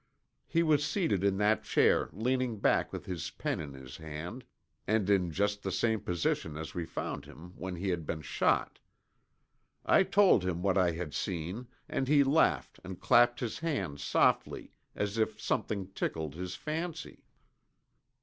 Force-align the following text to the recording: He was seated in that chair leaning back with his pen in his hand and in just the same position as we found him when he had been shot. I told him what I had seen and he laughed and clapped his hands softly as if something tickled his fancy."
He 0.47 0.63
was 0.63 0.83
seated 0.83 1.23
in 1.23 1.37
that 1.37 1.63
chair 1.63 2.09
leaning 2.11 2.57
back 2.57 2.91
with 2.91 3.05
his 3.05 3.29
pen 3.29 3.59
in 3.59 3.73
his 3.75 3.97
hand 3.97 4.43
and 4.87 5.07
in 5.11 5.29
just 5.29 5.61
the 5.61 5.71
same 5.71 5.99
position 5.99 6.57
as 6.57 6.73
we 6.73 6.85
found 6.87 7.25
him 7.25 7.53
when 7.55 7.75
he 7.75 7.89
had 7.89 8.03
been 8.03 8.23
shot. 8.23 8.79
I 9.85 10.01
told 10.01 10.43
him 10.43 10.63
what 10.63 10.75
I 10.75 10.89
had 10.93 11.13
seen 11.13 11.67
and 11.87 12.07
he 12.07 12.23
laughed 12.23 12.79
and 12.83 12.99
clapped 12.99 13.41
his 13.41 13.59
hands 13.59 14.03
softly 14.03 14.71
as 14.95 15.19
if 15.19 15.39
something 15.39 15.91
tickled 15.93 16.33
his 16.33 16.55
fancy." 16.55 17.23